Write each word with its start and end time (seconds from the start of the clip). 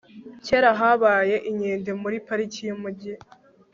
kera 0.45 0.69
habaye 0.79 1.35
inkende 1.49 1.91
muri 2.01 2.17
pariki 2.27 2.61
yumujyi 2.67 3.13